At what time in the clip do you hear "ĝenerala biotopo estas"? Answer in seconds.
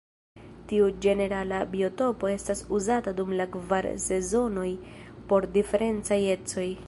1.05-2.63